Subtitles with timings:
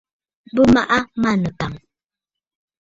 [0.53, 1.83] Bɨ maʼa manɨkàŋə̀.